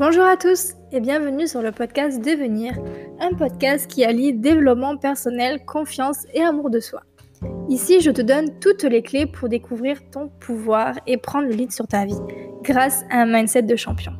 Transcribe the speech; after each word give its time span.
Bonjour 0.00 0.24
à 0.24 0.38
tous 0.38 0.76
et 0.92 1.00
bienvenue 1.00 1.46
sur 1.46 1.60
le 1.60 1.72
podcast 1.72 2.24
Devenir, 2.24 2.72
un 3.20 3.34
podcast 3.34 3.86
qui 3.86 4.02
allie 4.02 4.32
développement 4.32 4.96
personnel, 4.96 5.62
confiance 5.66 6.26
et 6.32 6.40
amour 6.40 6.70
de 6.70 6.80
soi. 6.80 7.02
Ici, 7.68 8.00
je 8.00 8.10
te 8.10 8.22
donne 8.22 8.58
toutes 8.60 8.84
les 8.84 9.02
clés 9.02 9.26
pour 9.26 9.50
découvrir 9.50 9.98
ton 10.10 10.28
pouvoir 10.40 10.94
et 11.06 11.18
prendre 11.18 11.48
le 11.48 11.52
lead 11.52 11.70
sur 11.70 11.86
ta 11.86 12.06
vie 12.06 12.18
grâce 12.62 13.04
à 13.10 13.20
un 13.20 13.26
mindset 13.26 13.64
de 13.64 13.76
champion. 13.76 14.12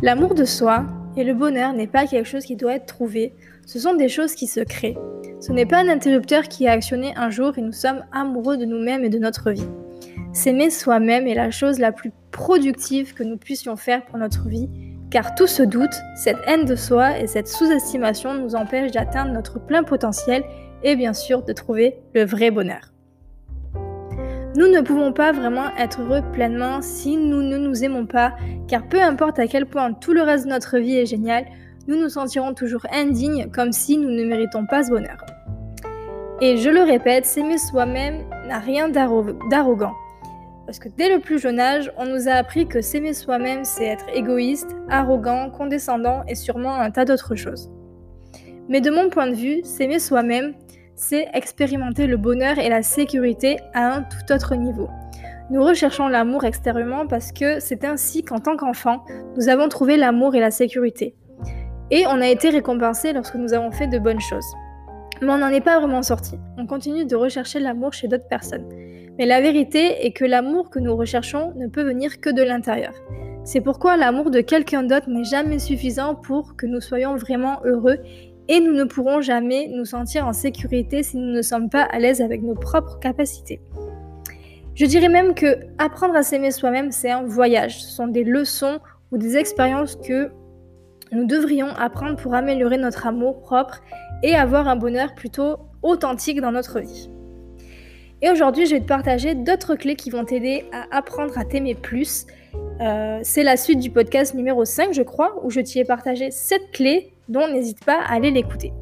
L'amour 0.00 0.34
de 0.34 0.46
soi 0.46 0.86
et 1.18 1.22
le 1.22 1.34
bonheur 1.34 1.74
n'est 1.74 1.86
pas 1.86 2.06
quelque 2.06 2.26
chose 2.26 2.46
qui 2.46 2.56
doit 2.56 2.76
être 2.76 2.86
trouvé, 2.86 3.34
ce 3.66 3.78
sont 3.78 3.96
des 3.96 4.08
choses 4.08 4.34
qui 4.34 4.46
se 4.46 4.60
créent. 4.60 4.96
Ce 5.40 5.52
n'est 5.52 5.66
pas 5.66 5.80
un 5.80 5.88
interrupteur 5.88 6.44
qui 6.44 6.66
a 6.66 6.72
actionné 6.72 7.12
un 7.16 7.28
jour 7.28 7.58
et 7.58 7.60
nous 7.60 7.72
sommes 7.72 8.02
amoureux 8.12 8.56
de 8.56 8.64
nous-mêmes 8.64 9.04
et 9.04 9.10
de 9.10 9.18
notre 9.18 9.50
vie. 9.50 9.68
S'aimer 10.36 10.68
soi-même 10.68 11.26
est 11.26 11.34
la 11.34 11.50
chose 11.50 11.78
la 11.78 11.92
plus 11.92 12.12
productive 12.30 13.14
que 13.14 13.22
nous 13.22 13.38
puissions 13.38 13.74
faire 13.74 14.04
pour 14.04 14.18
notre 14.18 14.50
vie, 14.50 14.68
car 15.10 15.34
tout 15.34 15.46
ce 15.46 15.62
doute, 15.62 15.94
cette 16.14 16.36
haine 16.46 16.66
de 16.66 16.76
soi 16.76 17.18
et 17.18 17.26
cette 17.26 17.48
sous-estimation 17.48 18.34
nous 18.34 18.54
empêchent 18.54 18.92
d'atteindre 18.92 19.32
notre 19.32 19.58
plein 19.58 19.82
potentiel 19.82 20.44
et 20.82 20.94
bien 20.94 21.14
sûr 21.14 21.42
de 21.42 21.54
trouver 21.54 21.96
le 22.12 22.26
vrai 22.26 22.50
bonheur. 22.50 22.92
Nous 24.56 24.68
ne 24.68 24.82
pouvons 24.82 25.14
pas 25.14 25.32
vraiment 25.32 25.74
être 25.78 26.02
heureux 26.02 26.22
pleinement 26.34 26.82
si 26.82 27.16
nous 27.16 27.40
ne 27.40 27.56
nous 27.56 27.82
aimons 27.82 28.04
pas, 28.04 28.34
car 28.68 28.86
peu 28.86 29.00
importe 29.00 29.38
à 29.38 29.46
quel 29.46 29.64
point 29.64 29.94
tout 29.94 30.12
le 30.12 30.20
reste 30.20 30.44
de 30.44 30.50
notre 30.50 30.76
vie 30.76 30.98
est 30.98 31.06
génial, 31.06 31.46
nous 31.88 31.98
nous 31.98 32.10
sentirons 32.10 32.52
toujours 32.52 32.84
indignes 32.92 33.50
comme 33.54 33.72
si 33.72 33.96
nous 33.96 34.10
ne 34.10 34.26
méritons 34.26 34.66
pas 34.66 34.82
ce 34.82 34.90
bonheur. 34.90 35.24
Et 36.42 36.58
je 36.58 36.68
le 36.68 36.82
répète, 36.82 37.24
s'aimer 37.24 37.56
soi-même 37.56 38.28
n'a 38.46 38.58
rien 38.58 38.90
d'arrogant. 38.90 39.94
Parce 40.66 40.80
que 40.80 40.88
dès 40.88 41.08
le 41.08 41.20
plus 41.20 41.38
jeune 41.38 41.60
âge, 41.60 41.92
on 41.96 42.06
nous 42.06 42.28
a 42.28 42.32
appris 42.32 42.66
que 42.66 42.80
s'aimer 42.80 43.14
soi-même, 43.14 43.64
c'est 43.64 43.86
être 43.86 44.06
égoïste, 44.12 44.76
arrogant, 44.90 45.48
condescendant 45.48 46.24
et 46.26 46.34
sûrement 46.34 46.74
un 46.74 46.90
tas 46.90 47.04
d'autres 47.04 47.36
choses. 47.36 47.70
Mais 48.68 48.80
de 48.80 48.90
mon 48.90 49.08
point 49.08 49.28
de 49.28 49.34
vue, 49.34 49.60
s'aimer 49.62 50.00
soi-même, 50.00 50.54
c'est 50.96 51.28
expérimenter 51.34 52.08
le 52.08 52.16
bonheur 52.16 52.58
et 52.58 52.68
la 52.68 52.82
sécurité 52.82 53.58
à 53.74 53.94
un 53.94 54.02
tout 54.02 54.32
autre 54.32 54.56
niveau. 54.56 54.88
Nous 55.50 55.62
recherchons 55.62 56.08
l'amour 56.08 56.44
extérieurement 56.44 57.06
parce 57.06 57.30
que 57.30 57.60
c'est 57.60 57.84
ainsi 57.84 58.24
qu'en 58.24 58.40
tant 58.40 58.56
qu'enfant, 58.56 59.04
nous 59.36 59.48
avons 59.48 59.68
trouvé 59.68 59.96
l'amour 59.96 60.34
et 60.34 60.40
la 60.40 60.50
sécurité. 60.50 61.14
Et 61.92 62.04
on 62.08 62.20
a 62.20 62.26
été 62.26 62.50
récompensé 62.50 63.12
lorsque 63.12 63.36
nous 63.36 63.54
avons 63.54 63.70
fait 63.70 63.86
de 63.86 64.00
bonnes 64.00 64.20
choses. 64.20 64.52
Mais 65.22 65.30
on 65.30 65.38
n'en 65.38 65.48
est 65.48 65.60
pas 65.60 65.78
vraiment 65.78 66.02
sorti. 66.02 66.36
On 66.58 66.66
continue 66.66 67.06
de 67.06 67.16
rechercher 67.16 67.58
l'amour 67.60 67.92
chez 67.92 68.08
d'autres 68.08 68.28
personnes. 68.28 68.68
Mais 69.18 69.24
la 69.26 69.40
vérité 69.40 70.04
est 70.06 70.12
que 70.12 70.24
l'amour 70.24 70.68
que 70.68 70.78
nous 70.78 70.94
recherchons 70.94 71.52
ne 71.56 71.68
peut 71.68 71.82
venir 71.82 72.20
que 72.20 72.30
de 72.30 72.42
l'intérieur. 72.42 72.92
C'est 73.44 73.60
pourquoi 73.60 73.96
l'amour 73.96 74.30
de 74.30 74.40
quelqu'un 74.40 74.82
d'autre 74.82 75.08
n'est 75.08 75.24
jamais 75.24 75.58
suffisant 75.58 76.14
pour 76.14 76.56
que 76.56 76.66
nous 76.66 76.80
soyons 76.80 77.16
vraiment 77.16 77.60
heureux 77.64 77.98
et 78.48 78.60
nous 78.60 78.72
ne 78.72 78.84
pourrons 78.84 79.20
jamais 79.20 79.68
nous 79.68 79.84
sentir 79.84 80.26
en 80.26 80.32
sécurité 80.32 81.02
si 81.02 81.16
nous 81.16 81.32
ne 81.32 81.42
sommes 81.42 81.70
pas 81.70 81.82
à 81.82 81.98
l'aise 81.98 82.20
avec 82.20 82.42
nos 82.42 82.54
propres 82.54 82.98
capacités. 82.98 83.60
Je 84.74 84.84
dirais 84.84 85.08
même 85.08 85.34
que 85.34 85.56
apprendre 85.78 86.14
à 86.14 86.22
s'aimer 86.22 86.50
soi-même, 86.50 86.92
c'est 86.92 87.10
un 87.10 87.22
voyage. 87.22 87.82
Ce 87.82 87.96
sont 87.96 88.08
des 88.08 88.24
leçons 88.24 88.78
ou 89.10 89.16
des 89.16 89.36
expériences 89.36 89.96
que 89.96 90.30
nous 91.12 91.24
devrions 91.24 91.68
apprendre 91.68 92.16
pour 92.16 92.34
améliorer 92.34 92.76
notre 92.76 93.06
amour 93.06 93.40
propre 93.40 93.80
et 94.22 94.34
avoir 94.34 94.68
un 94.68 94.76
bonheur 94.76 95.14
plutôt 95.14 95.58
authentique 95.82 96.40
dans 96.40 96.52
notre 96.52 96.80
vie. 96.80 97.10
Et 98.22 98.30
aujourd'hui, 98.30 98.66
je 98.66 98.74
vais 98.74 98.80
te 98.80 98.86
partager 98.86 99.34
d'autres 99.34 99.74
clés 99.74 99.96
qui 99.96 100.10
vont 100.10 100.24
t'aider 100.24 100.64
à 100.72 100.96
apprendre 100.96 101.36
à 101.38 101.44
t'aimer 101.44 101.74
plus. 101.74 102.26
Euh, 102.80 103.20
c'est 103.22 103.42
la 103.42 103.56
suite 103.56 103.78
du 103.78 103.90
podcast 103.90 104.34
numéro 104.34 104.64
5, 104.64 104.92
je 104.92 105.02
crois, 105.02 105.34
où 105.44 105.50
je 105.50 105.60
t'y 105.60 105.80
ai 105.80 105.84
partagé 105.84 106.30
7 106.30 106.70
clés 106.72 107.12
dont 107.28 107.46
n'hésite 107.48 107.84
pas 107.84 108.00
à 108.00 108.14
aller 108.14 108.30
l'écouter. 108.30 108.72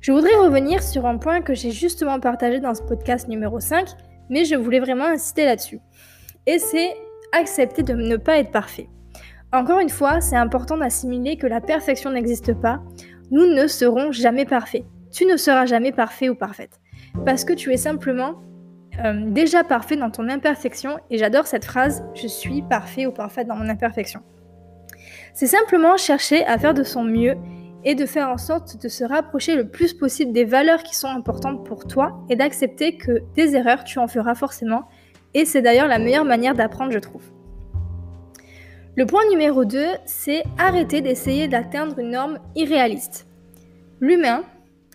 Je 0.00 0.12
voudrais 0.12 0.36
revenir 0.36 0.84
sur 0.84 1.04
un 1.04 1.18
point 1.18 1.40
que 1.40 1.52
j'ai 1.52 1.72
justement 1.72 2.20
partagé 2.20 2.60
dans 2.60 2.74
ce 2.74 2.82
podcast 2.82 3.26
numéro 3.26 3.58
5, 3.58 3.88
mais 4.30 4.44
je 4.44 4.54
voulais 4.54 4.78
vraiment 4.78 5.06
insister 5.06 5.44
là-dessus. 5.44 5.80
Et 6.46 6.60
c'est 6.60 6.94
accepter 7.32 7.82
de 7.82 7.94
ne 7.94 8.16
pas 8.16 8.38
être 8.38 8.52
parfait. 8.52 8.88
Encore 9.52 9.80
une 9.80 9.88
fois, 9.88 10.20
c'est 10.20 10.36
important 10.36 10.76
d'assimiler 10.76 11.36
que 11.36 11.46
la 11.46 11.60
perfection 11.60 12.10
n'existe 12.10 12.54
pas. 12.54 12.80
Nous 13.30 13.46
ne 13.46 13.66
serons 13.66 14.12
jamais 14.12 14.44
parfaits. 14.44 14.84
Tu 15.12 15.24
ne 15.24 15.36
seras 15.36 15.66
jamais 15.66 15.92
parfait 15.92 16.28
ou 16.28 16.34
parfaite 16.34 16.80
parce 17.24 17.44
que 17.44 17.52
tu 17.52 17.72
es 17.72 17.76
simplement 17.76 18.42
euh, 19.04 19.30
déjà 19.30 19.64
parfait 19.64 19.96
dans 19.96 20.10
ton 20.10 20.28
imperfection, 20.28 20.98
et 21.10 21.18
j'adore 21.18 21.46
cette 21.46 21.64
phrase, 21.64 22.04
je 22.14 22.26
suis 22.26 22.62
parfait 22.62 23.06
ou 23.06 23.12
parfaite 23.12 23.46
dans 23.46 23.56
mon 23.56 23.68
imperfection. 23.68 24.20
C'est 25.34 25.46
simplement 25.46 25.96
chercher 25.96 26.44
à 26.46 26.58
faire 26.58 26.74
de 26.74 26.82
son 26.82 27.04
mieux 27.04 27.36
et 27.84 27.94
de 27.94 28.06
faire 28.06 28.28
en 28.28 28.38
sorte 28.38 28.82
de 28.82 28.88
se 28.88 29.04
rapprocher 29.04 29.54
le 29.54 29.68
plus 29.68 29.92
possible 29.92 30.32
des 30.32 30.44
valeurs 30.44 30.82
qui 30.82 30.96
sont 30.96 31.08
importantes 31.08 31.64
pour 31.64 31.86
toi 31.86 32.24
et 32.30 32.36
d'accepter 32.36 32.96
que 32.96 33.22
des 33.34 33.54
erreurs, 33.54 33.84
tu 33.84 33.98
en 33.98 34.08
feras 34.08 34.34
forcément, 34.34 34.88
et 35.34 35.44
c'est 35.44 35.62
d'ailleurs 35.62 35.88
la 35.88 35.98
meilleure 35.98 36.24
manière 36.24 36.54
d'apprendre, 36.54 36.90
je 36.90 36.98
trouve. 36.98 37.35
Le 38.96 39.06
point 39.06 39.22
numéro 39.30 39.64
2, 39.64 39.84
c'est 40.04 40.42
arrêter 40.58 41.00
d'essayer 41.00 41.48
d'atteindre 41.48 41.98
une 41.98 42.10
norme 42.10 42.38
irréaliste. 42.54 43.26
L'humain, 44.00 44.44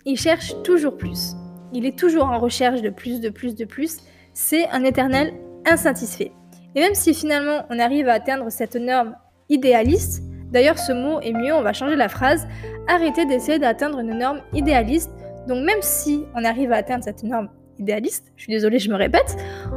il 0.06 0.18
cherche 0.18 0.56
toujours 0.64 0.98
plus 0.98 1.36
il 1.74 1.86
est 1.86 1.98
toujours 1.98 2.26
en 2.26 2.40
recherche 2.40 2.82
de 2.82 2.90
plus, 2.90 3.22
de 3.22 3.30
plus, 3.30 3.56
de 3.56 3.66
plus. 3.66 3.98
C'est 4.34 4.68
un 4.70 4.84
éternel 4.84 5.34
insatisfait. 5.66 6.32
Et 6.76 6.80
même 6.80 6.96
si 6.96 7.14
finalement 7.14 7.66
on 7.70 7.80
arrive 7.80 8.08
à 8.08 8.14
atteindre 8.14 8.50
cette 8.50 8.76
norme 8.76 9.16
idéaliste, 9.50 10.24
d'ailleurs 10.52 10.80
ce 10.80 10.94
mot 10.94 11.20
est 11.22 11.34
mieux, 11.34 11.54
on 11.54 11.62
va 11.62 11.74
changer 11.74 11.96
la 11.96 12.10
phrase, 12.10 12.48
arrêtez 12.88 13.26
d'essayer 13.26 13.60
d'atteindre 13.60 14.00
une 14.00 14.18
norme 14.18 14.42
idéaliste. 14.54 15.12
Donc 15.48 15.66
même 15.66 15.82
si 15.82 16.24
on 16.36 16.44
arrive 16.46 16.72
à 16.72 16.78
atteindre 16.78 17.04
cette 17.04 17.24
norme 17.24 17.50
idéaliste, 17.78 18.32
je 18.38 18.44
suis 18.44 18.54
désolée, 18.54 18.80
je 18.80 18.90
me 18.90 18.96
répète, 18.96 19.36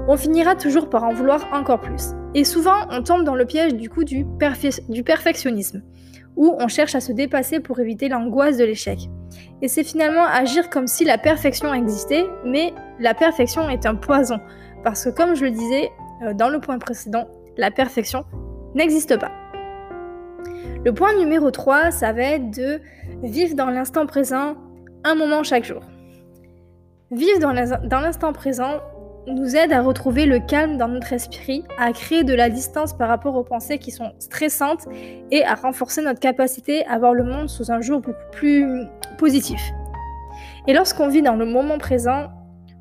on 0.08 0.16
finira 0.16 0.54
toujours 0.54 0.88
par 0.88 1.04
en 1.04 1.12
vouloir 1.12 1.48
encore 1.52 1.80
plus. 1.80 2.10
Et 2.34 2.42
souvent, 2.42 2.86
on 2.90 3.02
tombe 3.02 3.24
dans 3.24 3.36
le 3.36 3.46
piège 3.46 3.74
du 3.74 3.88
coup 3.88 4.02
du, 4.02 4.26
perfectionnisme, 4.38 5.82
où 6.36 6.56
on 6.58 6.66
cherche 6.66 6.96
à 6.96 7.00
se 7.00 7.12
dépasser 7.12 7.60
pour 7.60 7.78
éviter 7.78 8.08
l'angoisse 8.08 8.56
de 8.56 8.64
l'échec. 8.64 9.08
Et 9.62 9.68
c'est 9.68 9.84
finalement 9.84 10.24
agir 10.24 10.68
comme 10.68 10.88
si 10.88 11.04
la 11.04 11.16
perfection 11.16 11.72
existait, 11.72 12.26
mais 12.44 12.74
la 12.98 13.14
perfection 13.14 13.68
est 13.70 13.86
un 13.86 13.94
poison. 13.94 14.40
Parce 14.82 15.04
que 15.04 15.10
comme 15.10 15.36
je 15.36 15.44
le 15.44 15.52
disais 15.52 15.90
euh, 16.22 16.34
dans 16.34 16.48
le 16.48 16.60
point 16.60 16.78
précédent, 16.78 17.28
la 17.56 17.70
perfection 17.70 18.24
n'existe 18.74 19.16
pas. 19.16 19.30
Le 20.84 20.92
point 20.92 21.14
numéro 21.16 21.50
3, 21.50 21.92
ça 21.92 22.12
va 22.12 22.22
être 22.22 22.50
de 22.50 22.80
vivre 23.22 23.54
dans 23.54 23.70
l'instant 23.70 24.06
présent 24.06 24.56
un 25.04 25.14
moment 25.14 25.44
chaque 25.44 25.64
jour. 25.64 25.82
Vivre 27.10 27.38
dans 27.38 28.00
l'instant 28.00 28.32
présent 28.32 28.80
nous 29.26 29.56
aide 29.56 29.72
à 29.72 29.82
retrouver 29.82 30.26
le 30.26 30.38
calme 30.38 30.76
dans 30.76 30.88
notre 30.88 31.12
esprit, 31.12 31.64
à 31.78 31.92
créer 31.92 32.24
de 32.24 32.34
la 32.34 32.50
distance 32.50 32.92
par 32.92 33.08
rapport 33.08 33.36
aux 33.36 33.44
pensées 33.44 33.78
qui 33.78 33.90
sont 33.90 34.12
stressantes 34.18 34.86
et 35.30 35.44
à 35.44 35.54
renforcer 35.54 36.02
notre 36.02 36.20
capacité 36.20 36.84
à 36.86 36.98
voir 36.98 37.14
le 37.14 37.24
monde 37.24 37.48
sous 37.48 37.70
un 37.70 37.80
jour 37.80 38.00
beaucoup 38.00 38.18
plus 38.32 38.84
positif. 39.18 39.60
Et 40.66 40.74
lorsqu'on 40.74 41.08
vit 41.08 41.22
dans 41.22 41.36
le 41.36 41.46
moment 41.46 41.78
présent, 41.78 42.30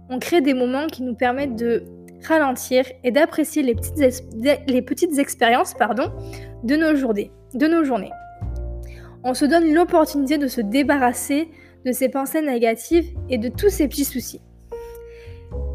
on 0.09 0.20
crée 0.20 0.42
des 0.42 0.53
moments 0.53 0.88
qui 0.88 1.03
nous 1.03 1.16
permettent 1.16 1.56
de 1.56 1.86
ralentir 2.28 2.86
et 3.03 3.12
d'apprécier 3.12 3.64
les 3.64 3.76
petites, 3.76 4.24
les 4.68 4.82
petites 4.82 5.18
expériences 5.18 5.74
pardon, 5.74 6.12
de, 6.64 6.76
nos 6.76 6.96
journées, 6.96 7.32
de 7.53 7.68
nos 7.68 7.84
journées. 7.84 8.12
On 9.24 9.34
se 9.34 9.46
donne 9.46 9.74
l'opportunité 9.74 10.38
de 10.38 10.48
se 10.48 10.62
débarrasser 10.62 11.50
de 11.86 11.92
ces 11.92 12.09
pensées 12.09 12.42
négatives 12.42 13.14
et 13.30 13.38
de 13.38 13.50
tous 13.50 13.70
ces 13.70 13.88
petits 13.88 14.06
soucis. 14.06 14.42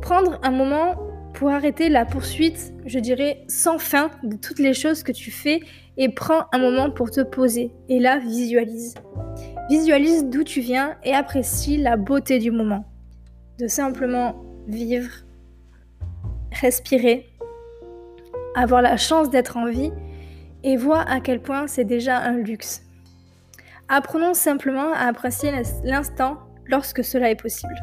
Prendre 0.08 0.40
un 0.42 0.52
moment 0.52 0.94
pour 1.34 1.50
arrêter 1.50 1.90
la 1.90 2.06
poursuite, 2.06 2.72
je 2.86 2.98
dirais, 2.98 3.44
sans 3.46 3.78
fin 3.78 4.10
de 4.22 4.36
toutes 4.36 4.58
les 4.58 4.72
choses 4.72 5.02
que 5.02 5.12
tu 5.12 5.30
fais 5.30 5.60
et 5.98 6.08
prends 6.08 6.46
un 6.54 6.58
moment 6.58 6.90
pour 6.90 7.10
te 7.10 7.20
poser. 7.20 7.74
Et 7.90 8.00
là, 8.00 8.18
visualise. 8.18 8.94
Visualise 9.68 10.24
d'où 10.24 10.44
tu 10.44 10.60
viens 10.60 10.96
et 11.04 11.12
apprécie 11.12 11.76
la 11.76 11.98
beauté 11.98 12.38
du 12.38 12.50
moment. 12.50 12.86
De 13.58 13.66
simplement 13.66 14.42
vivre, 14.66 15.10
respirer, 16.52 17.26
avoir 18.54 18.80
la 18.80 18.96
chance 18.96 19.28
d'être 19.28 19.58
en 19.58 19.66
vie 19.66 19.92
et 20.64 20.78
vois 20.78 21.02
à 21.02 21.20
quel 21.20 21.42
point 21.42 21.66
c'est 21.66 21.84
déjà 21.84 22.16
un 22.16 22.38
luxe. 22.38 22.80
Apprenons 23.90 24.32
simplement 24.32 24.90
à 24.94 25.00
apprécier 25.00 25.52
l'instant 25.84 26.38
lorsque 26.64 27.04
cela 27.04 27.30
est 27.30 27.38
possible. 27.38 27.76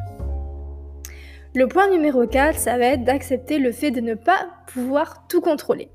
Le 1.56 1.66
point 1.66 1.88
numéro 1.88 2.26
4, 2.26 2.58
ça 2.58 2.76
va 2.76 2.84
être 2.84 3.04
d'accepter 3.04 3.58
le 3.58 3.72
fait 3.72 3.90
de 3.90 4.02
ne 4.02 4.12
pas 4.12 4.46
pouvoir 4.66 5.26
tout 5.26 5.40
contrôler. 5.40 5.88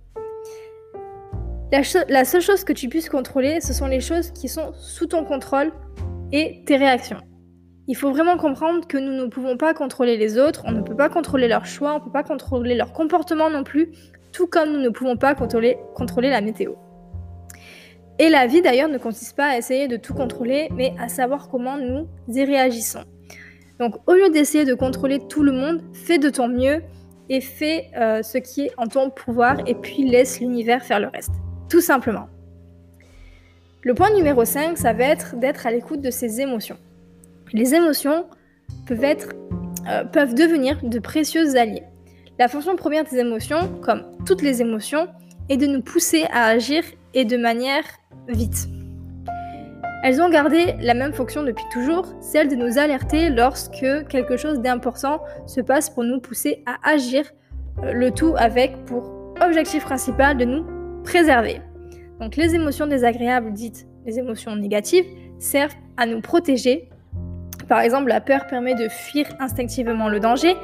La, 1.71 2.25
seule 2.25 2.41
chose 2.41 2.63
que 2.63 2.73
tu 2.73 2.89
puisses 2.89 3.09
contrôler, 3.09 3.61
ce 3.61 3.71
sont 3.71 3.85
les 3.85 3.99
choses 3.99 4.31
qui 4.31 4.49
sont 4.49 4.73
sous 4.73 5.05
ton 5.05 5.23
contrôle 5.23 5.71
et 6.31 6.63
tes 6.65 6.77
réactions. 6.77 7.19
Il 7.87 7.95
faut 7.95 8.09
vraiment 8.09 8.37
comprendre 8.37 8.87
que 8.87 8.97
nous 8.97 9.11
ne 9.11 9.27
pouvons 9.27 9.55
pas 9.55 9.75
contrôler 9.75 10.17
les 10.17 10.39
autres, 10.39 10.63
on 10.65 10.71
ne 10.71 10.81
peut 10.81 10.95
pas 10.95 11.09
contrôler 11.09 11.47
leurs 11.47 11.67
choix, 11.67 11.91
on 11.91 11.99
ne 11.99 12.03
peut 12.03 12.11
pas 12.11 12.23
contrôler 12.23 12.73
leur 12.73 12.91
comportement 12.91 13.51
non 13.51 13.63
plus. 13.63 13.91
tout 14.33 14.47
comme 14.47 14.71
nous 14.71 14.81
ne 14.81 14.89
pouvons 14.89 15.15
pas 15.15 15.35
contrôler, 15.35 15.77
contrôler 15.93 16.31
la 16.31 16.41
météo. 16.41 16.73
Et 18.17 18.29
la 18.29 18.47
vie 18.47 18.63
d'ailleurs 18.63 18.89
ne 18.89 18.97
consiste 18.97 19.37
pas 19.37 19.49
à 19.49 19.57
essayer 19.57 19.87
de 19.87 19.97
tout 19.97 20.15
contrôler, 20.15 20.69
mais 20.75 20.95
à 20.99 21.07
savoir 21.07 21.49
comment 21.49 21.77
nous 21.77 22.07
y 22.29 22.43
réagissons. 22.43 23.03
Donc 23.81 23.95
au 24.05 24.13
lieu 24.13 24.29
d'essayer 24.29 24.63
de 24.63 24.75
contrôler 24.75 25.17
tout 25.27 25.41
le 25.41 25.51
monde, 25.51 25.81
fais 25.91 26.19
de 26.19 26.29
ton 26.29 26.47
mieux 26.47 26.83
et 27.29 27.41
fais 27.41 27.87
euh, 27.97 28.21
ce 28.21 28.37
qui 28.37 28.65
est 28.67 28.71
en 28.77 28.85
ton 28.85 29.09
pouvoir 29.09 29.57
et 29.65 29.73
puis 29.73 30.07
laisse 30.07 30.39
l'univers 30.39 30.83
faire 30.83 30.99
le 30.99 31.07
reste. 31.07 31.31
Tout 31.67 31.81
simplement. 31.81 32.29
Le 33.81 33.95
point 33.95 34.13
numéro 34.13 34.45
5, 34.45 34.77
ça 34.77 34.93
va 34.93 35.05
être 35.05 35.35
d'être 35.35 35.65
à 35.65 35.71
l'écoute 35.71 35.99
de 35.99 36.11
ses 36.11 36.41
émotions. 36.41 36.77
Les 37.53 37.73
émotions 37.73 38.27
peuvent, 38.85 39.03
être, 39.03 39.29
euh, 39.89 40.03
peuvent 40.03 40.35
devenir 40.35 40.77
de 40.83 40.99
précieux 40.99 41.57
alliés. 41.57 41.83
La 42.37 42.47
fonction 42.47 42.75
première 42.75 43.05
des 43.05 43.17
émotions, 43.17 43.79
comme 43.81 44.03
toutes 44.27 44.43
les 44.43 44.61
émotions, 44.61 45.07
est 45.49 45.57
de 45.57 45.65
nous 45.65 45.81
pousser 45.81 46.25
à 46.31 46.45
agir 46.45 46.83
et 47.15 47.25
de 47.25 47.35
manière 47.35 47.85
vite. 48.27 48.67
Elles 50.03 50.19
ont 50.19 50.29
gardé 50.29 50.73
la 50.79 50.95
même 50.95 51.13
fonction 51.13 51.43
depuis 51.43 51.63
toujours, 51.71 52.07
celle 52.21 52.47
de 52.47 52.55
nous 52.55 52.79
alerter 52.79 53.29
lorsque 53.29 54.07
quelque 54.09 54.35
chose 54.35 54.59
d'important 54.59 55.21
se 55.45 55.61
passe 55.61 55.91
pour 55.91 56.03
nous 56.03 56.19
pousser 56.19 56.63
à 56.65 56.89
agir, 56.89 57.23
euh, 57.83 57.93
le 57.93 58.09
tout 58.09 58.33
avec 58.37 58.85
pour 58.85 59.35
objectif 59.39 59.83
principal 59.83 60.37
de 60.37 60.45
nous 60.45 60.65
préserver. 61.03 61.61
Donc 62.19 62.35
les 62.35 62.55
émotions 62.55 62.87
désagréables, 62.87 63.53
dites 63.53 63.87
les 64.05 64.17
émotions 64.17 64.55
négatives, 64.55 65.05
servent 65.37 65.75
à 65.97 66.07
nous 66.07 66.21
protéger. 66.21 66.89
Par 67.67 67.81
exemple, 67.81 68.09
la 68.09 68.21
peur 68.21 68.47
permet 68.47 68.73
de 68.73 68.89
fuir 68.89 69.27
instinctivement 69.39 70.09
le 70.09 70.19
danger, 70.19 70.55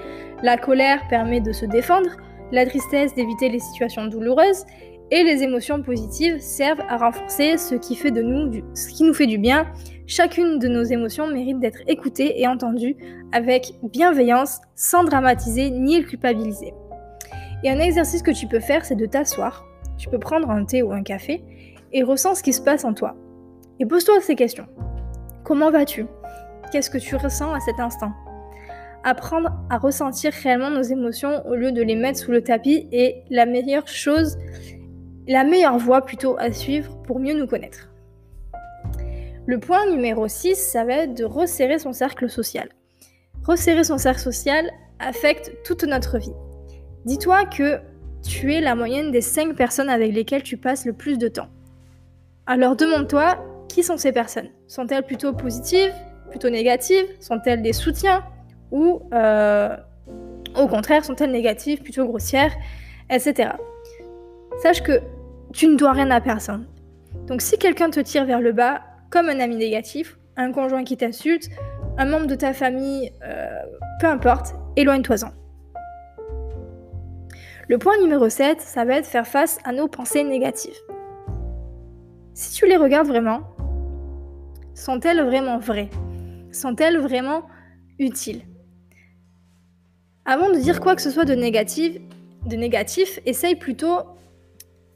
la 0.42 0.58
colère 0.58 1.08
permet 1.10 1.42
de 1.42 1.52
se 1.52 1.66
défendre, 1.66 2.10
la 2.52 2.66
tristesse 2.66 3.14
d'éviter 3.14 3.50
les 3.50 3.60
situations 3.60 4.08
douloureuses, 4.08 4.66
et 5.12 5.24
les 5.24 5.44
émotions 5.44 5.82
positives 5.82 6.40
servent 6.40 6.84
à 6.90 6.98
renforcer 6.98 7.58
ce 7.58 7.76
qui, 7.76 7.96
fait 7.96 8.12
de 8.12 8.22
nous 8.22 8.62
ce 8.74 8.90
qui 8.90 9.04
nous 9.04 9.14
fait 9.14 9.28
du 9.28 9.38
bien. 9.38 9.68
Chacune 10.06 10.60
de 10.60 10.68
nos 10.68 10.84
émotions 10.84 11.28
mérite 11.28 11.60
d'être 11.60 11.82
écoutée 11.88 12.42
et 12.42 12.48
entendue 12.48 12.96
avec 13.32 13.74
bienveillance, 13.84 14.60
sans 14.76 15.04
dramatiser 15.04 15.70
ni 15.70 16.04
culpabiliser. 16.04 16.74
Et 17.64 17.70
un 17.70 17.80
exercice 17.80 18.22
que 18.22 18.32
tu 18.32 18.48
peux 18.48 18.60
faire, 18.60 18.86
c'est 18.86 18.96
de 18.96 19.06
t'asseoir. 19.06 19.66
Tu 19.98 20.10
peux 20.10 20.20
prendre 20.20 20.50
un 20.50 20.66
thé 20.66 20.84
ou 20.84 20.92
un 20.92 21.04
café 21.04 21.44
et 21.92 22.04
ressens 22.04 22.36
ce 22.36 22.44
qui 22.44 22.54
se 22.54 22.62
passe 22.62 22.86
en 22.86 22.94
toi. 22.94 23.16
Et 23.80 23.86
pose-toi 23.86 24.20
ces 24.22 24.36
questions. 24.36 24.68
Comment 25.44 25.72
vas-tu? 25.72 26.06
Qu'est-ce 26.72 26.90
que 26.90 26.98
tu 26.98 27.16
ressens 27.16 27.54
à 27.54 27.60
cet 27.60 27.80
instant? 27.80 28.12
Apprendre 29.04 29.52
à 29.70 29.78
ressentir 29.78 30.34
réellement 30.44 30.70
nos 30.70 30.82
émotions 30.82 31.46
au 31.48 31.56
lieu 31.56 31.72
de 31.72 31.82
les 31.82 31.96
mettre 31.96 32.20
sous 32.20 32.32
le 32.32 32.42
tapis 32.42 32.90
est 32.92 33.24
la 33.30 33.46
meilleure 33.46 33.88
chose 33.88 34.38
la 35.28 35.44
meilleure 35.44 35.78
voie 35.78 36.06
plutôt 36.06 36.38
à 36.40 36.52
suivre 36.52 36.96
pour 37.04 37.20
mieux 37.20 37.34
nous 37.34 37.48
connaître. 37.48 37.90
Le 39.46 39.60
point 39.60 39.90
numéro 39.90 40.28
6, 40.28 40.56
ça 40.56 40.84
va 40.84 40.94
être 40.94 41.14
de 41.14 41.24
resserrer 41.24 41.80
son 41.80 41.94
cercle 41.94 42.30
social. 42.30 42.70
Resserrer 43.46 43.84
son 43.84 43.98
cercle 43.98 44.20
social 44.20 44.70
affecte 45.00 45.52
toute 45.64 45.84
notre 45.84 46.18
vie. 46.18 46.34
Dis-toi 47.06 47.46
que 47.46 47.80
tu 48.22 48.54
es 48.54 48.60
la 48.60 48.76
moyenne 48.76 49.12
des 49.12 49.22
5 49.22 49.56
personnes 49.56 49.90
avec 49.90 50.14
lesquelles 50.14 50.44
tu 50.44 50.58
passes 50.58 50.86
le 50.86 50.94
plus 50.94 51.18
de 51.18 51.28
temps. 51.28 51.48
Alors 52.46 52.76
demande-toi, 52.76 53.38
qui 53.70 53.84
sont 53.84 53.98
ces 53.98 54.12
personnes? 54.12 54.50
Sont-elles 54.68 55.06
plutôt 55.06 55.34
positives, 55.34 55.94
plutôt 56.30 56.50
négatives? 56.50 57.06
Sont-elles 57.20 57.62
des 57.62 57.74
soutiens? 57.74 58.24
Ou 58.72 59.02
euh, 59.14 59.76
au 60.58 60.68
contraire, 60.68 61.06
sont-elles 61.06 61.32
négatives, 61.32 61.82
plutôt 61.82 62.06
grossières, 62.06 62.52
etc. 63.10 63.52
Sache 64.62 64.82
que 64.82 65.02
tu 65.58 65.68
ne 65.68 65.76
dois 65.76 65.92
rien 65.92 66.12
à 66.12 66.22
personne. 66.22 66.68
Donc 67.26 67.42
si 67.42 67.58
quelqu'un 67.58 67.90
te 67.90 68.00
tire 68.00 68.26
vers 68.26 68.42
le 68.42 68.52
bas, 68.52 68.82
comme 69.10 69.28
un 69.28 69.40
ami 69.40 69.56
négatif, 69.56 70.20
un 70.36 70.52
conjoint 70.52 70.84
qui 70.84 70.96
t'insulte, 70.96 71.50
un 71.98 72.06
membre 72.06 72.28
de 72.28 72.36
ta 72.36 72.54
famille, 72.54 73.12
euh, 73.24 73.48
peu 74.00 74.06
importe, 74.06 74.54
éloigne-toi-en. 74.76 75.32
Le 77.68 77.78
point 77.80 77.98
numéro 78.00 78.30
7, 78.30 78.62
ça 78.62 78.86
va 78.86 78.98
être 78.98 79.08
faire 79.08 79.26
face 79.26 79.58
à 79.64 79.72
nos 79.72 79.88
pensées 79.88 80.24
négatives. 80.24 80.78
Si 82.36 82.54
tu 82.54 82.68
les 82.68 82.78
regardes 82.78 83.08
vraiment, 83.08 83.42
sont-elles 84.76 85.24
vraiment 85.24 85.58
vraies? 85.58 85.90
Sont-elles 86.52 87.00
vraiment 87.00 87.48
utiles? 87.98 88.44
Avant 90.24 90.52
de 90.52 90.60
dire 90.60 90.82
quoi 90.82 90.96
que 90.96 91.02
ce 91.02 91.10
soit 91.10 91.26
de 91.26 91.34
négatif, 91.34 91.98
de 92.46 92.56
négatif, 92.56 93.20
essaye 93.26 93.56
plutôt 93.56 94.04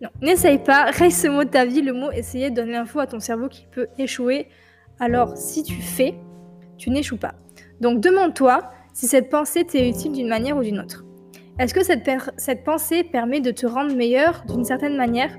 non, 0.01 0.09
n'essaye 0.21 0.57
pas, 0.57 0.85
raye 0.85 1.11
ce 1.11 1.27
mot 1.27 1.43
de 1.43 1.49
ta 1.49 1.65
vie. 1.65 1.81
Le 1.81 1.93
mot 1.93 2.11
essayer 2.11 2.49
donne 2.49 2.71
l'info 2.71 2.99
à 2.99 3.07
ton 3.07 3.19
cerveau 3.19 3.47
qui 3.47 3.67
peut 3.71 3.87
échouer. 3.99 4.47
Alors, 4.99 5.37
si 5.37 5.63
tu 5.63 5.75
fais, 5.75 6.15
tu 6.77 6.89
n'échoues 6.89 7.17
pas. 7.17 7.35
Donc, 7.81 7.99
demande-toi 8.01 8.71
si 8.93 9.07
cette 9.07 9.29
pensée 9.29 9.63
t'est 9.63 9.87
utile 9.87 10.13
d'une 10.13 10.27
manière 10.27 10.57
ou 10.57 10.63
d'une 10.63 10.79
autre. 10.79 11.05
Est-ce 11.59 11.73
que 11.75 11.83
cette, 11.83 12.63
pensée 12.63 13.03
permet 13.03 13.41
de 13.41 13.51
te 13.51 13.67
rendre 13.67 13.95
meilleur 13.95 14.43
d'une 14.47 14.63
certaine 14.63 14.97
manière 14.97 15.37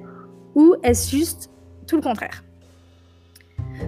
ou 0.55 0.77
est-ce 0.85 1.11
juste 1.11 1.51
tout 1.89 1.97
le 1.97 2.03
contraire? 2.03 2.45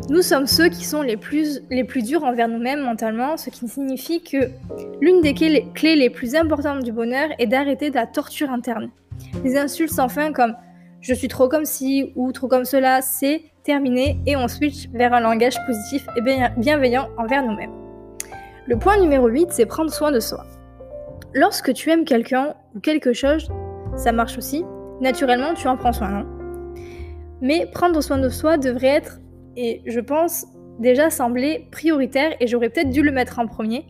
Nous 0.08 0.22
sommes 0.22 0.46
ceux 0.46 0.68
qui 0.68 0.84
sont 0.84 1.02
les 1.02 1.16
plus, 1.16 1.60
les 1.70 1.84
durs 1.84 2.24
envers 2.24 2.48
nous-mêmes 2.48 2.80
mentalement, 2.80 3.36
ce 3.36 3.50
qui 3.50 3.68
signifie 3.68 4.22
que 4.22 4.50
l'une 5.00 5.20
des 5.20 5.34
clés 5.34 5.96
les 5.96 6.10
plus 6.10 6.34
importantes 6.34 6.82
du 6.82 6.90
bonheur 6.90 7.28
est 7.38 7.46
d'arrêter 7.46 7.90
la 7.90 8.06
torture 8.06 8.50
interne. 8.50 8.90
Les 9.44 9.56
insultes 9.56 9.92
sans 9.92 10.08
fin 10.08 10.32
comme 10.32 10.56
je 11.04 11.12
suis 11.12 11.28
trop 11.28 11.50
comme 11.50 11.66
ci 11.66 12.12
ou 12.16 12.32
trop 12.32 12.48
comme 12.48 12.64
cela, 12.64 13.02
c'est 13.02 13.42
terminé 13.62 14.18
et 14.26 14.36
on 14.36 14.48
switch 14.48 14.88
vers 14.94 15.12
un 15.12 15.20
langage 15.20 15.54
positif 15.66 16.06
et 16.16 16.22
bienveillant 16.56 17.10
envers 17.18 17.44
nous-mêmes. 17.44 17.72
Le 18.66 18.78
point 18.78 18.98
numéro 18.98 19.28
8, 19.28 19.48
c'est 19.50 19.66
prendre 19.66 19.92
soin 19.92 20.10
de 20.10 20.18
soi. 20.18 20.46
Lorsque 21.34 21.74
tu 21.74 21.90
aimes 21.90 22.06
quelqu'un 22.06 22.54
ou 22.74 22.80
quelque 22.80 23.12
chose, 23.12 23.50
ça 23.96 24.12
marche 24.12 24.38
aussi. 24.38 24.64
Naturellement, 25.02 25.52
tu 25.52 25.68
en 25.68 25.76
prends 25.76 25.92
soin, 25.92 26.08
non 26.08 26.26
Mais 27.42 27.66
prendre 27.66 28.00
soin 28.00 28.16
de 28.16 28.30
soi 28.30 28.56
devrait 28.56 28.86
être, 28.86 29.18
et 29.56 29.82
je 29.84 30.00
pense, 30.00 30.46
déjà 30.78 31.10
semblé 31.10 31.68
prioritaire 31.70 32.34
et 32.40 32.46
j'aurais 32.46 32.70
peut-être 32.70 32.90
dû 32.90 33.02
le 33.02 33.12
mettre 33.12 33.38
en 33.38 33.46
premier. 33.46 33.84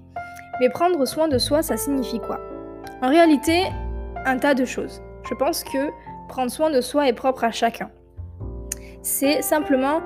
Mais 0.61 0.69
prendre 0.69 1.05
soin 1.05 1.28
de 1.28 1.38
soi, 1.38 1.62
ça 1.62 1.76
signifie 1.76 2.19
quoi? 2.19 2.40
En 3.02 3.09
réalité, 3.09 3.62
un 4.26 4.37
tas 4.37 4.54
de 4.54 4.64
choses. 4.64 5.00
Je 5.28 5.35
pense 5.37 5.62
que 5.62 5.90
prendre 6.35 6.50
soin 6.50 6.69
de 6.69 6.81
soi 6.81 7.07
est 7.07 7.12
propre 7.12 7.45
à 7.45 7.53
chacun. 7.53 7.93
C'est 9.03 9.41
simplement, 9.41 10.00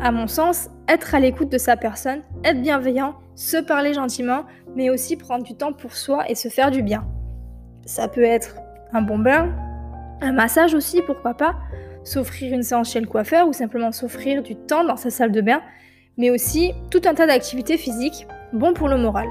à 0.00 0.10
mon 0.10 0.26
sens, 0.26 0.68
être 0.88 1.14
à 1.14 1.20
l'écoute 1.20 1.48
de 1.48 1.58
sa 1.58 1.76
personne, 1.76 2.22
être 2.42 2.60
bienveillant, 2.60 3.14
se 3.36 3.58
parler 3.58 3.94
gentiment, 3.94 4.46
mais 4.74 4.90
aussi 4.90 5.16
prendre 5.16 5.44
du 5.44 5.54
temps 5.54 5.72
pour 5.72 5.94
soi 5.94 6.28
et 6.28 6.34
se 6.34 6.48
faire 6.48 6.72
du 6.72 6.82
bien. 6.82 7.06
Ça 7.86 8.08
peut 8.08 8.24
être 8.24 8.56
un 8.92 9.02
bon 9.02 9.16
bain, 9.16 9.54
un 10.20 10.32
massage 10.32 10.74
aussi, 10.74 11.02
pourquoi 11.02 11.34
pas, 11.34 11.54
s'offrir 12.02 12.52
une 12.52 12.64
séance 12.64 12.90
chez 12.90 13.00
le 13.00 13.06
coiffeur 13.06 13.46
ou 13.46 13.52
simplement 13.52 13.92
s'offrir 13.92 14.42
du 14.42 14.56
temps 14.56 14.82
dans 14.82 14.96
sa 14.96 15.10
salle 15.10 15.30
de 15.30 15.40
bain, 15.40 15.62
mais 16.16 16.30
aussi 16.30 16.72
tout 16.90 17.02
un 17.04 17.14
tas 17.14 17.28
d'activités 17.28 17.78
physiques 17.78 18.26
bons 18.52 18.74
pour 18.74 18.88
le 18.88 18.96
moral, 18.96 19.28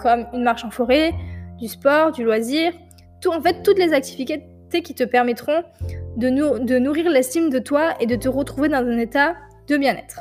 comme 0.00 0.24
une 0.32 0.44
marche 0.44 0.64
en 0.64 0.70
forêt, 0.70 1.12
du 1.58 1.68
sport, 1.68 2.10
du 2.10 2.24
loisir, 2.24 2.72
tout, 3.20 3.30
en 3.30 3.42
fait 3.42 3.62
toutes 3.62 3.78
les 3.78 3.92
activités 3.92 4.42
qui 4.80 4.94
te 4.94 5.04
permettront 5.04 5.62
de, 6.16 6.78
nourrir 6.78 7.10
l'estime 7.10 7.50
de 7.50 7.58
toi 7.58 7.94
et 8.00 8.06
de 8.06 8.16
te 8.16 8.28
retrouver 8.28 8.68
dans 8.68 8.78
un 8.78 8.98
état 8.98 9.34
de 9.68 9.76
bien-être. 9.76 10.20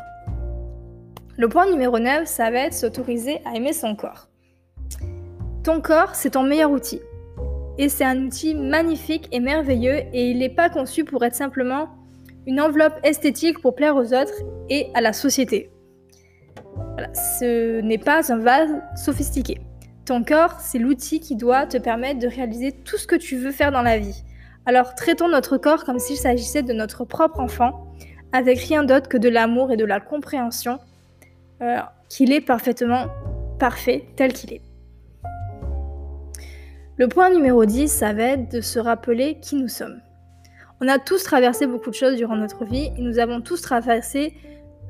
Le 1.37 1.47
point 1.47 1.69
numéro 1.69 1.97
9, 1.97 2.27
ça 2.27 2.51
va 2.51 2.59
être 2.59 2.73
s'autoriser 2.73 3.39
à 3.45 3.55
aimer 3.55 3.73
son 3.73 3.95
corps. 3.95 4.27
Ton 5.63 5.79
corps, 5.79 6.15
c'est 6.15 6.31
ton 6.31 6.43
meilleur 6.43 6.71
outil. 6.71 7.01
Et 7.77 7.87
c'est 7.87 8.03
un 8.03 8.25
outil 8.25 8.53
magnifique 8.53 9.27
et 9.31 9.39
merveilleux 9.39 10.03
et 10.13 10.29
il 10.29 10.39
n'est 10.39 10.49
pas 10.49 10.69
conçu 10.69 11.05
pour 11.05 11.23
être 11.23 11.35
simplement 11.35 11.89
une 12.45 12.59
enveloppe 12.59 12.99
esthétique 13.03 13.61
pour 13.61 13.75
plaire 13.75 13.95
aux 13.95 14.13
autres 14.13 14.33
et 14.69 14.87
à 14.93 15.01
la 15.01 15.13
société. 15.13 15.69
ce 17.13 17.81
n'est 17.81 17.97
pas 17.97 18.31
un 18.31 18.37
vase 18.37 18.71
sophistiqué. 18.95 19.59
Ton 20.05 20.23
corps, 20.23 20.59
c'est 20.59 20.79
l'outil 20.79 21.19
qui 21.19 21.35
doit 21.35 21.65
te 21.65 21.77
permettre 21.77 22.19
de 22.19 22.27
réaliser 22.27 22.71
tout 22.71 22.97
ce 22.97 23.07
que 23.07 23.15
tu 23.15 23.37
veux 23.37 23.51
faire 23.51 23.71
dans 23.71 23.83
la 23.83 23.97
vie. 23.97 24.23
Alors 24.65 24.93
traitons 24.95 25.27
notre 25.27 25.57
corps 25.57 25.83
comme 25.85 25.99
s'il 25.99 26.17
s'agissait 26.17 26.61
de 26.61 26.73
notre 26.73 27.03
propre 27.03 27.39
enfant, 27.39 27.87
avec 28.31 28.59
rien 28.59 28.83
d'autre 28.83 29.09
que 29.09 29.17
de 29.17 29.29
l'amour 29.29 29.71
et 29.71 29.77
de 29.77 29.85
la 29.85 29.99
compréhension 29.99 30.79
euh, 31.61 31.77
qu'il 32.09 32.31
est 32.31 32.41
parfaitement 32.41 33.07
parfait 33.59 34.05
tel 34.15 34.33
qu'il 34.33 34.53
est. 34.53 34.61
Le 36.97 37.07
point 37.07 37.31
numéro 37.31 37.65
10, 37.65 37.91
ça 37.91 38.13
va 38.13 38.23
être 38.23 38.51
de 38.51 38.61
se 38.61 38.77
rappeler 38.77 39.39
qui 39.41 39.55
nous 39.55 39.67
sommes. 39.67 40.01
On 40.81 40.87
a 40.87 40.99
tous 40.99 41.23
traversé 41.23 41.65
beaucoup 41.65 41.89
de 41.89 41.95
choses 41.95 42.15
durant 42.15 42.35
notre 42.35 42.65
vie 42.65 42.91
et 42.97 43.01
nous 43.01 43.19
avons 43.19 43.41
tous 43.41 43.61
traversé 43.61 44.33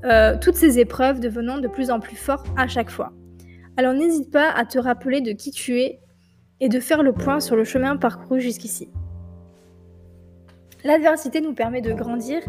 euh, 0.03 0.37
toutes 0.39 0.55
ces 0.55 0.79
épreuves 0.79 1.19
devenant 1.19 1.57
de 1.57 1.67
plus 1.67 1.91
en 1.91 1.99
plus 1.99 2.15
fortes 2.15 2.47
à 2.57 2.67
chaque 2.67 2.89
fois. 2.89 3.13
Alors 3.77 3.93
n'hésite 3.93 4.31
pas 4.31 4.51
à 4.51 4.65
te 4.65 4.79
rappeler 4.79 5.21
de 5.21 5.31
qui 5.31 5.51
tu 5.51 5.79
es 5.79 5.99
et 6.59 6.69
de 6.69 6.79
faire 6.79 7.03
le 7.03 7.13
point 7.13 7.39
sur 7.39 7.55
le 7.55 7.63
chemin 7.63 7.97
parcouru 7.97 8.41
jusqu'ici. 8.41 8.89
L'adversité 10.83 11.41
nous 11.41 11.53
permet 11.53 11.81
de 11.81 11.93
grandir, 11.93 12.41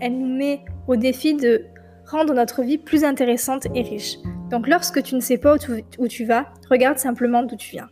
elle 0.00 0.18
nous 0.18 0.36
met 0.36 0.64
au 0.86 0.96
défi 0.96 1.34
de 1.34 1.64
rendre 2.06 2.34
notre 2.34 2.62
vie 2.62 2.78
plus 2.78 3.04
intéressante 3.04 3.66
et 3.74 3.82
riche. 3.82 4.18
Donc 4.50 4.66
lorsque 4.66 5.02
tu 5.02 5.14
ne 5.14 5.20
sais 5.20 5.38
pas 5.38 5.56
où 5.98 6.08
tu, 6.08 6.24
vas, 6.24 6.46
regarde 6.70 6.98
simplement 6.98 7.42
d'où 7.42 7.56
tu 7.56 7.70
viens. 7.72 7.88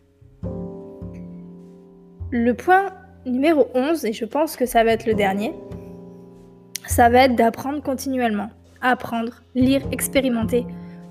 Le 2.31 2.53
point 2.53 2.87
numéro 3.25 3.69
11, 3.75 4.05
et 4.05 4.13
je 4.13 4.25
pense 4.25 4.57
que 4.57 4.67
ça 4.67 4.85
va 4.85 4.93
être 4.93 5.07
le 5.07 5.15
dernier, 5.15 5.55
ça 6.87 7.09
va 7.09 7.25
être 7.25 7.37
d'apprendre 7.37 7.83
continuellement. 7.83 8.51
Apprendre, 8.81 9.43
lire, 9.55 9.83
expérimenter. 9.93 10.67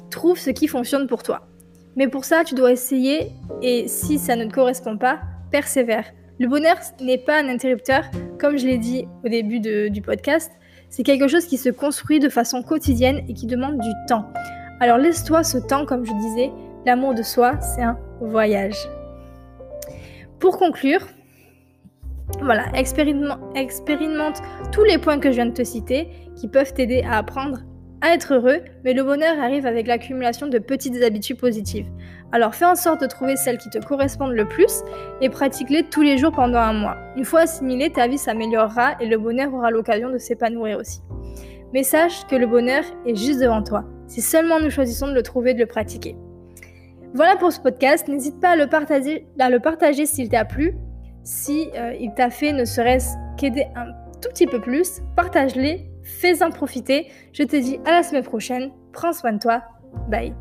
Trouve 0.10 0.38
ce 0.38 0.50
qui 0.50 0.68
fonctionne 0.68 1.08
pour 1.08 1.24
toi. 1.24 1.48
Mais 1.96 2.08
pour 2.08 2.26
ça, 2.26 2.44
tu 2.44 2.56
dois 2.56 2.72
essayer 2.72 3.32
et 3.62 3.88
si 3.88 4.20
ça 4.20 4.36
ne 4.36 4.46
te 4.46 4.54
correspond 4.54 4.98
pas, 4.98 5.20
persévère. 5.52 6.06
Le 6.38 6.48
bonheur 6.48 6.76
n'est 7.00 7.18
pas 7.18 7.42
un 7.42 7.48
interrupteur, 7.48 8.04
comme 8.40 8.58
je 8.58 8.66
l'ai 8.66 8.78
dit 8.78 9.08
au 9.24 9.30
début 9.30 9.62
du 9.62 10.02
podcast. 10.02 10.52
C'est 10.90 11.04
quelque 11.04 11.30
chose 11.30 11.46
qui 11.46 11.58
se 11.58 11.70
construit 11.70 12.20
de 12.20 12.28
façon 12.28 12.62
quotidienne 12.62 13.22
et 13.30 13.34
qui 13.34 13.46
demande 13.46 13.80
du 13.80 13.90
temps. 14.08 14.26
Alors 14.82 14.98
laisse-toi 14.98 15.44
ce 15.44 15.58
temps, 15.58 15.86
comme 15.86 16.06
je 16.06 16.12
disais, 16.12 16.52
l'amour 16.86 17.14
de 17.14 17.24
soi, 17.24 17.60
c'est 17.62 17.84
un 17.84 17.98
voyage. 18.20 18.76
Pour 20.40 20.58
conclure, 20.58 21.08
voilà, 22.42 22.66
expérimente, 22.74 24.42
tous 24.74 24.84
les 24.84 24.98
points 24.98 25.20
que 25.20 25.32
je 25.32 25.36
viens 25.36 25.46
de 25.46 25.54
te 25.54 25.64
citer 25.64 26.10
qui 26.36 26.50
peuvent 26.50 26.74
t'aider 26.74 27.02
à 27.10 27.18
apprendre 27.18 27.60
à 28.02 28.14
être 28.14 28.34
heureux, 28.34 28.62
mais 28.84 28.94
le 28.94 29.04
bonheur 29.04 29.40
arrive 29.40 29.66
avec 29.66 29.88
l'accumulation 29.88 30.48
de 30.48 30.60
petites 30.60 31.02
habitudes 31.04 31.38
positives. 31.38 31.88
Alors 32.32 32.56
fais 32.56 32.66
en 32.66 32.76
sorte 32.76 33.02
de 33.02 33.08
trouver 33.08 33.36
celles 33.36 33.58
qui 33.58 33.70
te 33.70 33.78
correspondent 33.78 34.34
le 34.34 34.48
plus 34.48 34.84
et 35.22 35.30
pratique-les 35.30 35.84
tous 35.84 36.02
les 36.02 36.18
jours 36.18 36.32
pendant 36.32 36.60
un 36.60 36.74
mois. 36.74 36.98
Une 37.16 37.26
fois 37.26 37.42
assimilé, 37.42 37.92
ta 37.92 38.08
vie 38.08 38.18
s'améliorera 38.18 38.96
et 39.00 39.08
le 39.08 39.18
bonheur 39.18 39.54
aura 39.54 39.72
l'occasion 39.72 40.10
de 40.10 40.18
s'épanouir 40.18 40.78
aussi. 40.78 41.02
Mais 41.74 41.84
sache 41.84 42.26
que 42.28 42.36
le 42.36 42.48
bonheur 42.48 42.84
est 43.06 43.16
juste 43.16 43.42
devant 43.42 43.64
toi. 43.64 43.86
Si 44.08 44.22
seulement 44.22 44.60
nous 44.60 44.70
choisissons 44.70 45.08
de 45.08 45.14
le 45.14 45.24
trouver 45.24 45.52
et 45.52 45.54
de 45.54 45.60
le 45.60 45.66
pratiquer. 45.66 46.16
Voilà 47.14 47.38
pour 47.38 47.52
ce 47.54 47.62
podcast. 47.62 48.08
N'hésite 48.10 48.40
pas 48.42 48.50
à 48.50 48.56
le 48.58 48.68
partager, 48.68 49.26
à 49.40 49.50
le 49.50 49.60
partager 49.60 50.06
s'il 50.06 50.30
t'a 50.30 50.44
plu. 50.44 50.76
Si 51.24 51.70
euh, 51.76 51.94
il 52.00 52.14
t'a 52.14 52.30
fait 52.30 52.52
ne 52.52 52.66
serait-ce 52.66 53.16
qu'aider 53.38 53.66
un 53.76 53.86
tout 54.22 54.30
petit 54.30 54.48
peu 54.48 54.60
plus, 54.60 55.02
partage-les, 55.16 55.90
fais-en 56.06 56.52
profiter. 56.52 57.12
Je 57.34 57.44
te 57.44 57.56
dis 57.56 57.80
à 57.86 57.92
la 57.92 58.04
semaine 58.04 58.24
prochaine. 58.24 58.72
Prends 58.94 59.14
soin 59.14 59.34
de 59.34 59.40
toi. 59.40 59.64
Bye. 60.10 60.34